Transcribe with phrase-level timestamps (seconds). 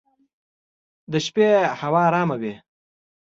[1.11, 1.47] د شپې
[1.81, 2.53] هوا ارامه وي.